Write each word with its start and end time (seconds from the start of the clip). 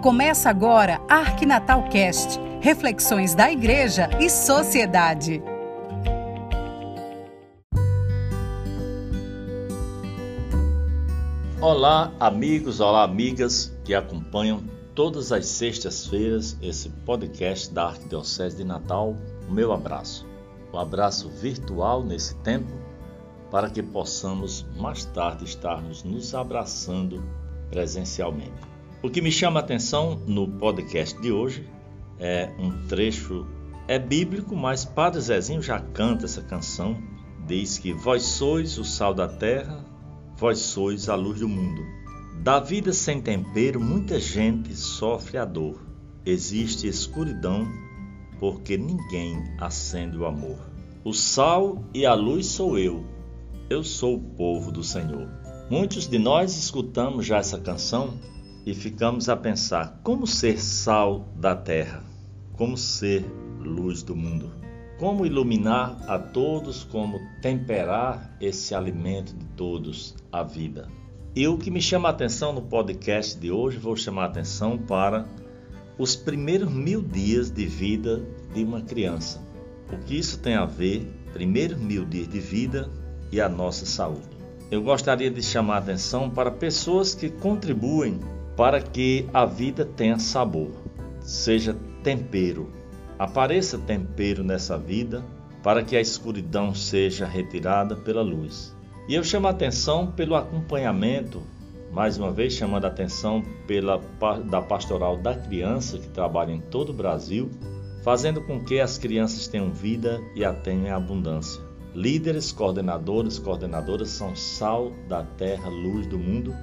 Começa 0.00 0.48
agora 0.48 0.98
Arquinatal 1.10 1.82
Cast, 1.90 2.40
reflexões 2.62 3.34
da 3.34 3.52
igreja 3.52 4.08
e 4.18 4.30
sociedade. 4.30 5.42
Olá, 11.60 12.10
amigos, 12.18 12.80
olá, 12.80 13.04
amigas 13.04 13.76
que 13.84 13.94
acompanham 13.94 14.64
todas 14.94 15.32
as 15.32 15.44
sextas-feiras 15.44 16.56
esse 16.62 16.88
podcast 17.04 17.70
da 17.70 17.88
Arquidiocese 17.88 18.56
de 18.56 18.64
Natal. 18.64 19.14
O 19.46 19.52
meu 19.52 19.70
abraço. 19.70 20.26
Um 20.72 20.78
abraço 20.78 21.28
virtual 21.28 22.02
nesse 22.02 22.34
tempo 22.36 22.72
para 23.50 23.68
que 23.68 23.82
possamos 23.82 24.64
mais 24.78 25.04
tarde 25.04 25.44
estarmos 25.44 26.02
nos 26.02 26.34
abraçando 26.34 27.22
presencialmente. 27.70 28.79
O 29.02 29.08
que 29.08 29.22
me 29.22 29.32
chama 29.32 29.58
a 29.58 29.62
atenção 29.62 30.20
no 30.26 30.46
podcast 30.46 31.18
de 31.22 31.32
hoje 31.32 31.66
é 32.18 32.50
um 32.58 32.86
trecho, 32.86 33.46
é 33.88 33.98
bíblico, 33.98 34.54
mas 34.54 34.84
Padre 34.84 35.22
Zezinho 35.22 35.62
já 35.62 35.80
canta 35.80 36.26
essa 36.26 36.42
canção. 36.42 37.02
Diz 37.46 37.78
que 37.78 37.94
vós 37.94 38.22
sois 38.24 38.76
o 38.76 38.84
sal 38.84 39.14
da 39.14 39.26
terra, 39.26 39.82
vós 40.36 40.58
sois 40.58 41.08
a 41.08 41.14
luz 41.14 41.40
do 41.40 41.48
mundo. 41.48 41.80
Da 42.42 42.60
vida 42.60 42.92
sem 42.92 43.22
tempero, 43.22 43.80
muita 43.80 44.20
gente 44.20 44.76
sofre 44.76 45.38
a 45.38 45.46
dor. 45.46 45.80
Existe 46.26 46.86
escuridão 46.86 47.66
porque 48.38 48.76
ninguém 48.76 49.42
acende 49.58 50.18
o 50.18 50.26
amor. 50.26 50.58
O 51.02 51.14
sal 51.14 51.82
e 51.94 52.04
a 52.04 52.12
luz 52.12 52.44
sou 52.48 52.78
eu, 52.78 53.06
eu 53.70 53.82
sou 53.82 54.16
o 54.16 54.22
povo 54.36 54.70
do 54.70 54.84
Senhor. 54.84 55.26
Muitos 55.70 56.06
de 56.06 56.18
nós 56.18 56.54
escutamos 56.58 57.24
já 57.24 57.38
essa 57.38 57.58
canção 57.58 58.18
e 58.66 58.74
ficamos 58.74 59.28
a 59.28 59.36
pensar 59.36 60.00
como 60.02 60.26
ser 60.26 60.60
sal 60.60 61.28
da 61.36 61.54
terra, 61.56 62.02
como 62.56 62.76
ser 62.76 63.24
luz 63.58 64.02
do 64.02 64.14
mundo, 64.14 64.50
como 64.98 65.24
iluminar 65.24 65.98
a 66.06 66.18
todos, 66.18 66.84
como 66.84 67.18
temperar 67.40 68.36
esse 68.40 68.74
alimento 68.74 69.34
de 69.34 69.46
todos, 69.56 70.14
a 70.30 70.42
vida. 70.42 70.88
E 71.34 71.46
o 71.46 71.56
que 71.56 71.70
me 71.70 71.80
chama 71.80 72.08
a 72.08 72.10
atenção 72.10 72.52
no 72.52 72.62
podcast 72.62 73.38
de 73.38 73.50
hoje, 73.50 73.78
vou 73.78 73.96
chamar 73.96 74.24
a 74.24 74.26
atenção 74.26 74.76
para 74.76 75.26
os 75.96 76.16
primeiros 76.16 76.70
mil 76.70 77.02
dias 77.02 77.50
de 77.50 77.66
vida 77.66 78.22
de 78.52 78.64
uma 78.64 78.80
criança. 78.80 79.40
O 79.92 79.96
que 79.98 80.18
isso 80.18 80.38
tem 80.38 80.54
a 80.54 80.64
ver, 80.64 81.10
primeiros 81.32 81.78
mil 81.78 82.04
dias 82.04 82.28
de 82.28 82.40
vida 82.40 82.90
e 83.30 83.40
a 83.40 83.48
nossa 83.48 83.86
saúde. 83.86 84.28
Eu 84.70 84.82
gostaria 84.82 85.30
de 85.30 85.42
chamar 85.42 85.76
a 85.76 85.78
atenção 85.78 86.30
para 86.30 86.50
pessoas 86.50 87.14
que 87.14 87.28
contribuem 87.28 88.20
para 88.56 88.80
que 88.80 89.28
a 89.32 89.44
vida 89.44 89.84
tenha 89.84 90.18
sabor, 90.18 90.70
seja 91.20 91.76
tempero. 92.02 92.70
Apareça 93.18 93.78
tempero 93.78 94.42
nessa 94.42 94.76
vida 94.78 95.22
para 95.62 95.82
que 95.82 95.96
a 95.96 96.00
escuridão 96.00 96.74
seja 96.74 97.26
retirada 97.26 97.94
pela 97.94 98.22
luz. 98.22 98.74
E 99.08 99.14
eu 99.14 99.24
chamo 99.24 99.46
a 99.46 99.50
atenção 99.50 100.06
pelo 100.06 100.34
acompanhamento, 100.34 101.42
mais 101.92 102.16
uma 102.16 102.30
vez 102.30 102.52
chamando 102.54 102.84
a 102.84 102.88
atenção 102.88 103.42
pela 103.66 104.00
da 104.48 104.62
pastoral 104.62 105.16
da 105.16 105.34
criança 105.34 105.98
que 105.98 106.08
trabalha 106.08 106.52
em 106.52 106.60
todo 106.60 106.90
o 106.90 106.94
Brasil, 106.94 107.50
fazendo 108.02 108.40
com 108.40 108.64
que 108.64 108.80
as 108.80 108.96
crianças 108.96 109.48
tenham 109.48 109.70
vida 109.70 110.20
e 110.34 110.44
a 110.44 110.52
tenham 110.52 110.86
em 110.86 110.90
abundância. 110.90 111.60
Líderes, 111.94 112.52
coordenadores, 112.52 113.38
coordenadoras 113.38 114.10
são 114.10 114.36
sal 114.36 114.92
da 115.08 115.24
terra, 115.24 115.68
luz 115.68 116.06
do 116.06 116.18
mundo 116.18 116.54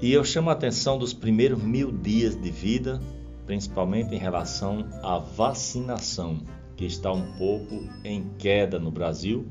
e 0.00 0.12
eu 0.12 0.24
chamo 0.24 0.48
a 0.48 0.52
atenção 0.52 0.96
dos 0.96 1.12
primeiros 1.12 1.60
mil 1.60 1.90
dias 1.90 2.40
de 2.40 2.50
vida, 2.50 3.00
principalmente 3.44 4.14
em 4.14 4.18
relação 4.18 4.86
à 5.02 5.18
vacinação, 5.18 6.40
que 6.76 6.84
está 6.84 7.10
um 7.12 7.32
pouco 7.32 7.82
em 8.04 8.30
queda 8.38 8.78
no 8.78 8.92
Brasil, 8.92 9.46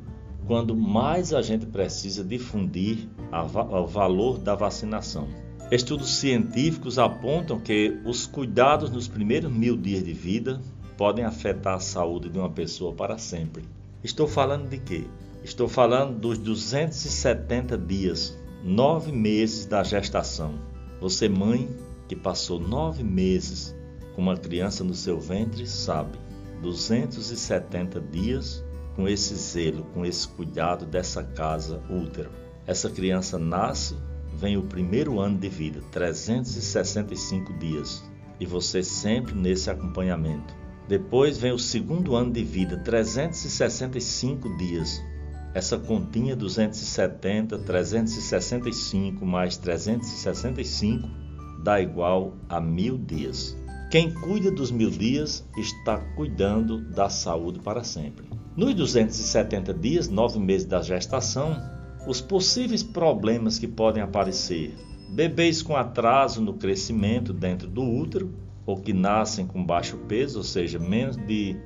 quando 0.45 0.73
mais 0.73 1.33
a 1.33 1.41
gente 1.41 1.65
precisa 1.65 2.23
difundir 2.23 3.09
o 3.29 3.85
valor 3.85 4.37
da 4.37 4.55
vacinação. 4.55 5.27
Estudos 5.69 6.11
científicos 6.11 6.97
apontam 6.97 7.59
que 7.59 7.99
os 8.05 8.25
cuidados 8.25 8.89
nos 8.89 9.09
primeiros 9.09 9.51
mil 9.51 9.75
dias 9.75 10.01
de 10.01 10.13
vida 10.13 10.61
podem 10.95 11.25
afetar 11.25 11.75
a 11.75 11.79
saúde 11.81 12.29
de 12.29 12.39
uma 12.39 12.49
pessoa 12.49 12.93
para 12.93 13.17
sempre. 13.17 13.65
Estou 14.01 14.25
falando 14.29 14.69
de 14.69 14.77
quê? 14.77 15.03
Estou 15.43 15.67
falando 15.67 16.17
dos 16.17 16.37
270 16.37 17.77
dias 17.77 18.37
nove 18.67 19.13
meses 19.13 19.65
da 19.65 19.81
gestação. 19.81 20.55
Você, 20.99 21.29
mãe, 21.29 21.69
que 22.05 22.17
passou 22.17 22.59
nove 22.59 23.01
meses 23.01 23.73
com 24.13 24.21
uma 24.21 24.35
criança 24.35 24.83
no 24.83 24.93
seu 24.93 25.21
ventre, 25.21 25.65
sabe, 25.65 26.17
270 26.61 28.01
dias 28.01 28.61
com 28.93 29.07
esse 29.07 29.35
zelo, 29.35 29.85
com 29.93 30.05
esse 30.05 30.27
cuidado 30.27 30.85
dessa 30.85 31.23
casa 31.23 31.81
útero. 31.89 32.29
Essa 32.65 32.89
criança 32.89 33.39
nasce, 33.39 33.95
vem 34.33 34.57
o 34.57 34.63
primeiro 34.63 35.17
ano 35.21 35.37
de 35.37 35.47
vida, 35.47 35.81
365 35.89 37.53
dias, 37.53 38.03
e 38.37 38.45
você 38.45 38.83
sempre 38.83 39.33
nesse 39.33 39.69
acompanhamento. 39.69 40.53
Depois 40.89 41.37
vem 41.37 41.53
o 41.53 41.59
segundo 41.59 42.17
ano 42.17 42.33
de 42.33 42.43
vida, 42.43 42.75
365 42.79 44.57
dias, 44.57 45.01
essa 45.57 45.79
continha 45.79 46.35
270, 46.35 47.57
365 47.57 49.25
mais 49.25 49.57
365 49.57 51.09
dá 51.63 51.81
igual 51.81 52.35
a 52.47 52.61
mil 52.61 52.95
dias. 52.95 53.57
Quem 53.89 54.13
cuida 54.13 54.51
dos 54.51 54.69
mil 54.69 54.91
dias 54.91 55.43
está 55.57 55.97
cuidando 56.15 56.87
da 56.91 57.09
saúde 57.09 57.57
para 57.59 57.83
sempre. 57.83 58.27
Nos 58.55 58.75
270 58.75 59.73
dias, 59.73 60.07
nove 60.07 60.37
meses 60.37 60.67
da 60.67 60.83
gestação, 60.83 61.59
os 62.05 62.21
possíveis 62.21 62.83
problemas 62.83 63.57
que 63.57 63.67
podem 63.67 64.03
aparecer: 64.03 64.75
bebês 65.09 65.63
com 65.63 65.75
atraso 65.75 66.39
no 66.39 66.53
crescimento 66.53 67.33
dentro 67.33 67.67
do 67.67 67.81
útero, 67.81 68.31
ou 68.63 68.79
que 68.79 68.93
nascem 68.93 69.47
com 69.47 69.65
baixo 69.65 69.97
peso, 70.07 70.37
ou 70.37 70.43
seja, 70.43 70.77
menos 70.77 71.17
de 71.17 71.57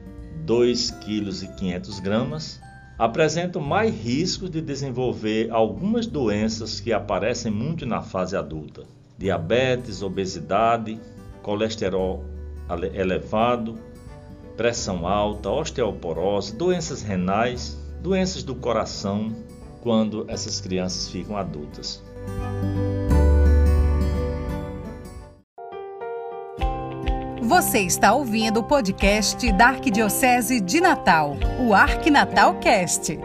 2,5 0.46 1.50
kg, 1.50 2.71
apresentam 3.02 3.60
mais 3.60 3.92
riscos 3.92 4.48
de 4.52 4.62
desenvolver 4.62 5.50
algumas 5.50 6.06
doenças 6.06 6.80
que 6.80 6.94
aparecem 6.94 7.52
muito 7.52 7.84
na 7.84 8.04
fase 8.04 8.38
adulta: 8.38 8.84
diabetes, 9.18 10.04
obesidade, 10.04 11.00
colesterol 11.42 12.24
elevado, 12.94 13.80
pressão 14.56 15.08
alta, 15.08 15.50
osteoporose, 15.50 16.56
doenças 16.56 17.02
renais, 17.02 17.76
doenças 18.04 18.44
do 18.44 18.54
coração, 18.54 19.36
quando 19.82 20.24
essas 20.28 20.62
crianças 20.62 21.10
ficam 21.10 21.36
adultas. 21.36 22.04
Você 27.52 27.80
está 27.80 28.14
ouvindo 28.14 28.62
o 28.62 28.64
podcast 28.64 29.52
da 29.52 29.68
Arquidiocese 29.68 30.62
de 30.62 30.80
Natal, 30.80 31.36
o 31.60 31.74
Arquinatal 31.74 32.58
Cast. 32.60 33.20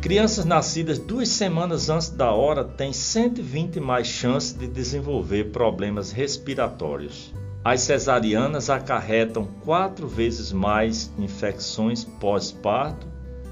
Crianças 0.00 0.46
nascidas 0.46 0.98
duas 0.98 1.28
semanas 1.28 1.90
antes 1.90 2.08
da 2.08 2.32
hora 2.32 2.64
têm 2.64 2.90
120 2.90 3.78
mais 3.78 4.06
chances 4.06 4.54
de 4.54 4.66
desenvolver 4.66 5.52
problemas 5.52 6.10
respiratórios. 6.10 7.34
As 7.62 7.82
cesarianas 7.82 8.70
acarretam 8.70 9.46
quatro 9.62 10.08
vezes 10.08 10.52
mais 10.52 11.12
infecções 11.18 12.02
pós-parto 12.02 13.06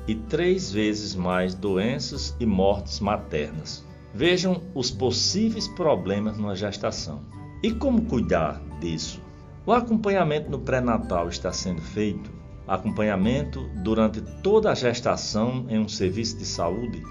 e 0.08 0.14
três 0.14 0.72
vezes 0.72 1.14
mais 1.14 1.54
doenças 1.54 2.34
e 2.40 2.46
mortes 2.46 2.98
maternas. 2.98 3.89
Vejam 4.12 4.62
os 4.74 4.90
possíveis 4.90 5.68
problemas 5.68 6.36
numa 6.36 6.56
gestação. 6.56 7.20
E 7.62 7.72
como 7.72 8.06
cuidar 8.06 8.60
disso? 8.80 9.22
O 9.64 9.72
acompanhamento 9.72 10.50
no 10.50 10.58
pré-natal 10.58 11.28
está 11.28 11.52
sendo 11.52 11.80
feito, 11.80 12.30
acompanhamento 12.66 13.68
durante 13.84 14.20
toda 14.42 14.70
a 14.70 14.74
gestação 14.74 15.66
em 15.68 15.78
um 15.78 15.88
serviço 15.88 16.38
de 16.38 16.44
saúde, 16.44 17.02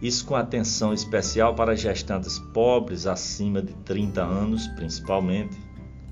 isso 0.00 0.26
com 0.26 0.36
atenção 0.36 0.92
especial 0.92 1.54
para 1.54 1.74
gestantes 1.74 2.38
pobres 2.38 3.06
acima 3.06 3.62
de 3.62 3.72
30 3.72 4.22
anos, 4.22 4.66
principalmente. 4.68 5.56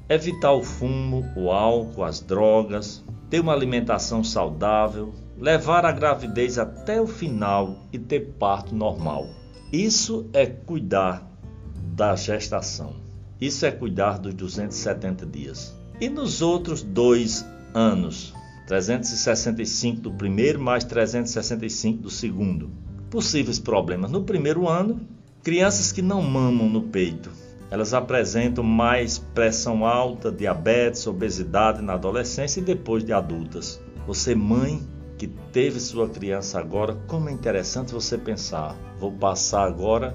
Evitar 0.08 0.52
o 0.52 0.62
fumo, 0.62 1.25
o 1.37 1.50
álcool, 1.50 2.02
as 2.02 2.20
drogas, 2.20 3.05
ter 3.31 3.41
uma 3.41 3.52
alimentação 3.52 4.25
saudável, 4.25 5.14
levar 5.39 5.85
a 5.85 5.93
gravidez 5.93 6.59
até 6.59 7.01
o 7.01 7.07
final 7.07 7.79
e 7.93 7.99
ter 7.99 8.35
parto 8.39 8.75
normal. 8.75 9.29
Isso 9.73 10.29
é 10.33 10.47
cuidar 10.47 11.29
da 11.95 12.15
gestação. 12.15 12.95
Isso 13.41 13.67
é 13.67 13.71
cuidar 13.71 14.19
dos 14.19 14.35
270 14.35 15.27
dias. 15.27 15.75
E 16.01 16.09
nos 16.09 16.43
outros 16.43 16.83
dois 16.83 17.45
anos, 17.73 18.33
365 18.67 20.01
do 20.01 20.13
primeiro 20.13 20.61
mais 20.61 20.85
365 20.85 22.03
do 22.03 22.11
segundo. 22.11 22.71
Possíveis 23.11 23.59
problemas 23.59 24.11
no 24.11 24.23
primeiro 24.23 24.69
ano, 24.69 25.07
Crianças 25.45 25.93
que 25.93 26.01
não 26.01 26.23
mamam 26.23 26.71
no 26.71 26.85
peito, 26.85 27.31
elas 27.71 27.93
apresentam 27.93 28.65
mais 28.65 29.19
pressão 29.19 29.85
alta, 29.85 30.33
diabetes, 30.33 31.07
obesidade 31.07 31.83
na 31.83 31.93
adolescência 31.93 32.61
e 32.61 32.65
depois 32.65 33.05
de 33.05 33.13
adultas. 33.13 33.79
Você, 34.07 34.35
mãe, 34.35 34.81
que 35.25 35.29
teve 35.53 35.81
sua 35.81 36.06
criança 36.06 36.59
agora, 36.61 36.94
como 37.06 37.31
é 37.31 37.32
interessante 37.32 37.94
você 37.94 38.19
pensar: 38.19 38.76
vou 38.99 39.11
passar 39.11 39.65
agora 39.65 40.15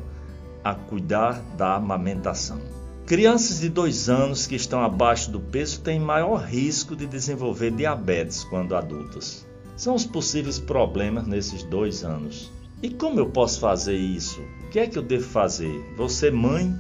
a 0.64 0.76
cuidar 0.76 1.42
da 1.58 1.76
amamentação. 1.76 2.60
Crianças 3.08 3.60
de 3.60 3.70
dois 3.70 4.08
anos 4.08 4.46
que 4.46 4.56
estão 4.56 4.84
abaixo 4.84 5.32
do 5.32 5.40
peso 5.40 5.82
têm 5.82 6.00
maior 6.00 6.36
risco 6.44 6.96
de 6.96 7.08
desenvolver 7.08 7.72
diabetes 7.72 8.44
quando 8.44 8.76
adultas. 8.76 9.48
São 9.76 9.96
os 9.96 10.06
possíveis 10.06 10.60
problemas 10.60 11.26
nesses 11.26 11.64
dois 11.64 12.04
anos. 12.04 12.52
E 12.84 12.90
como 12.92 13.20
eu 13.20 13.30
posso 13.32 13.60
fazer 13.60 13.96
isso? 13.96 14.40
O 14.66 14.70
que 14.70 14.80
é 14.80 14.86
que 14.86 14.98
eu 14.98 15.02
devo 15.02 15.28
fazer? 15.28 15.96
Você, 15.98 16.30
mãe, 16.30 16.72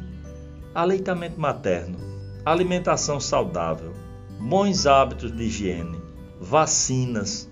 aleitamento 0.75 1.39
materno, 1.39 1.97
alimentação 2.45 3.19
saudável, 3.19 3.91
bons 4.39 4.85
hábitos 4.85 5.35
de 5.35 5.45
higiene, 5.45 5.99
vacinas, 6.39 7.48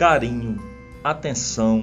carinho, 0.00 0.56
atenção, 1.04 1.82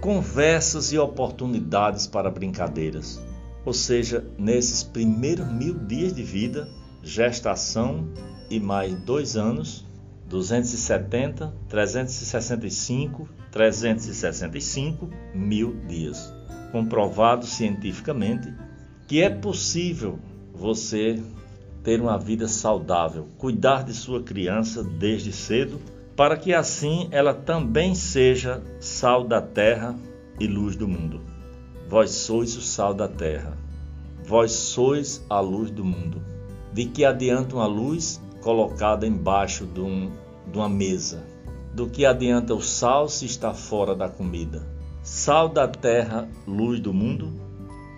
conversas 0.00 0.90
e 0.90 0.96
oportunidades 0.96 2.06
para 2.06 2.30
brincadeiras. 2.30 3.20
Ou 3.62 3.74
seja, 3.74 4.24
nesses 4.38 4.82
primeiros 4.82 5.46
mil 5.52 5.74
dias 5.74 6.14
de 6.14 6.22
vida, 6.22 6.66
gestação 7.02 8.08
e 8.48 8.58
mais 8.58 8.94
dois 9.02 9.36
anos, 9.36 9.84
270, 10.30 11.52
365, 11.68 13.28
365 13.50 15.10
mil 15.34 15.76
dias. 15.86 16.32
Comprovado 16.72 17.44
cientificamente 17.44 18.50
que 19.06 19.20
é 19.20 19.28
possível 19.28 20.18
você 20.54 21.22
ter 21.84 22.00
uma 22.00 22.18
vida 22.18 22.48
saudável, 22.48 23.28
cuidar 23.36 23.84
de 23.84 23.92
sua 23.92 24.22
criança 24.22 24.82
desde 24.82 25.34
cedo 25.34 25.78
para 26.16 26.36
que 26.36 26.52
assim 26.52 27.08
ela 27.10 27.32
também 27.32 27.94
seja 27.94 28.62
sal 28.80 29.24
da 29.24 29.40
terra 29.40 29.94
e 30.38 30.46
luz 30.46 30.76
do 30.76 30.86
mundo. 30.86 31.20
Vós 31.88 32.10
sois 32.10 32.56
o 32.56 32.60
sal 32.60 32.94
da 32.94 33.08
terra, 33.08 33.56
vós 34.24 34.52
sois 34.52 35.24
a 35.28 35.40
luz 35.40 35.70
do 35.70 35.84
mundo. 35.84 36.22
De 36.72 36.86
que 36.86 37.04
adianta 37.04 37.54
uma 37.54 37.66
luz 37.66 38.20
colocada 38.40 39.06
embaixo 39.06 39.66
de, 39.66 39.80
um, 39.80 40.10
de 40.50 40.58
uma 40.58 40.68
mesa? 40.68 41.22
Do 41.74 41.88
que 41.88 42.04
adianta 42.04 42.54
o 42.54 42.62
sal 42.62 43.08
se 43.08 43.26
está 43.26 43.52
fora 43.52 43.94
da 43.94 44.08
comida? 44.08 44.66
Sal 45.02 45.48
da 45.48 45.66
terra, 45.66 46.28
luz 46.46 46.80
do 46.80 46.94
mundo, 46.94 47.32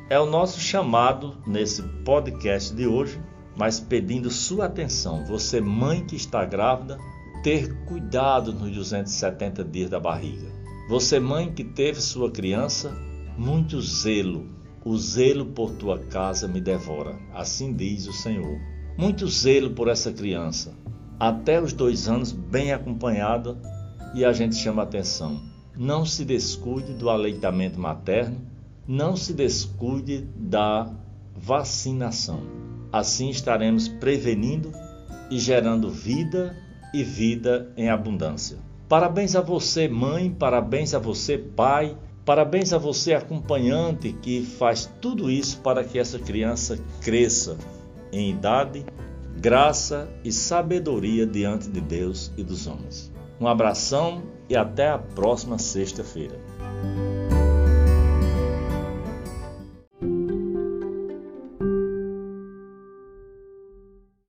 é 0.08 0.18
o 0.18 0.26
nosso 0.26 0.60
chamado 0.60 1.36
nesse 1.46 1.82
podcast 2.04 2.74
de 2.74 2.86
hoje, 2.86 3.20
mas 3.56 3.78
pedindo 3.78 4.30
sua 4.30 4.66
atenção, 4.66 5.24
você 5.24 5.60
mãe 5.60 6.04
que 6.04 6.16
está 6.16 6.44
grávida, 6.44 6.98
ter 7.44 7.74
cuidado 7.84 8.54
nos 8.54 8.70
270 8.70 9.62
dias 9.64 9.90
da 9.90 10.00
barriga. 10.00 10.48
Você, 10.88 11.20
mãe 11.20 11.52
que 11.52 11.62
teve 11.62 12.00
sua 12.00 12.30
criança, 12.30 12.96
muito 13.36 13.82
zelo. 13.82 14.48
O 14.82 14.96
zelo 14.96 15.44
por 15.44 15.72
tua 15.72 15.98
casa 15.98 16.48
me 16.48 16.58
devora. 16.58 17.18
Assim 17.34 17.74
diz 17.74 18.06
o 18.06 18.14
Senhor. 18.14 18.58
Muito 18.96 19.28
zelo 19.28 19.70
por 19.70 19.88
essa 19.88 20.10
criança. 20.10 20.72
Até 21.20 21.60
os 21.60 21.74
dois 21.74 22.08
anos, 22.08 22.32
bem 22.32 22.72
acompanhada, 22.72 23.58
e 24.14 24.24
a 24.24 24.32
gente 24.32 24.56
chama 24.56 24.82
atenção. 24.82 25.42
Não 25.76 26.06
se 26.06 26.24
descuide 26.24 26.94
do 26.94 27.10
aleitamento 27.10 27.78
materno, 27.78 28.40
não 28.88 29.16
se 29.16 29.34
descuide 29.34 30.26
da 30.34 30.90
vacinação. 31.36 32.40
Assim 32.90 33.28
estaremos 33.28 33.86
prevenindo 33.86 34.72
e 35.30 35.38
gerando 35.38 35.90
vida 35.90 36.56
e 36.94 37.02
vida 37.02 37.72
em 37.76 37.90
abundância. 37.90 38.56
Parabéns 38.88 39.34
a 39.34 39.40
você, 39.40 39.88
mãe, 39.88 40.30
parabéns 40.30 40.94
a 40.94 40.98
você, 41.00 41.36
pai, 41.36 41.96
parabéns 42.24 42.72
a 42.72 42.78
você, 42.78 43.14
acompanhante, 43.14 44.12
que 44.12 44.42
faz 44.42 44.88
tudo 45.00 45.28
isso 45.28 45.58
para 45.60 45.82
que 45.82 45.98
essa 45.98 46.20
criança 46.20 46.78
cresça 47.02 47.58
em 48.12 48.30
idade, 48.30 48.86
graça 49.36 50.08
e 50.22 50.30
sabedoria 50.30 51.26
diante 51.26 51.68
de 51.68 51.80
Deus 51.80 52.30
e 52.36 52.44
dos 52.44 52.68
homens. 52.68 53.12
Um 53.40 53.48
abração 53.48 54.22
e 54.48 54.56
até 54.56 54.88
a 54.88 54.98
próxima 54.98 55.58
sexta-feira. 55.58 56.38